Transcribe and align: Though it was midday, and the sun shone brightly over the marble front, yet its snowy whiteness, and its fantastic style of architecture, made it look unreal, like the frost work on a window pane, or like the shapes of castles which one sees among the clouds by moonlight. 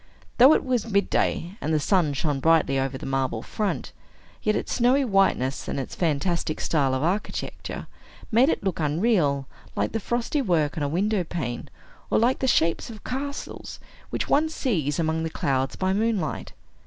Though 0.39 0.55
it 0.55 0.65
was 0.65 0.89
midday, 0.91 1.55
and 1.61 1.71
the 1.71 1.79
sun 1.79 2.13
shone 2.13 2.39
brightly 2.39 2.79
over 2.79 2.97
the 2.97 3.05
marble 3.05 3.43
front, 3.43 3.91
yet 4.41 4.55
its 4.55 4.73
snowy 4.73 5.05
whiteness, 5.05 5.67
and 5.67 5.79
its 5.79 5.93
fantastic 5.93 6.59
style 6.59 6.95
of 6.95 7.03
architecture, 7.03 7.85
made 8.31 8.49
it 8.49 8.63
look 8.63 8.79
unreal, 8.79 9.45
like 9.75 9.91
the 9.91 9.99
frost 9.99 10.35
work 10.35 10.75
on 10.75 10.81
a 10.81 10.89
window 10.89 11.23
pane, 11.23 11.69
or 12.09 12.17
like 12.17 12.39
the 12.39 12.47
shapes 12.47 12.89
of 12.89 13.03
castles 13.03 13.79
which 14.09 14.27
one 14.27 14.49
sees 14.49 14.97
among 14.97 15.21
the 15.21 15.29
clouds 15.29 15.75
by 15.75 15.93
moonlight. 15.93 16.53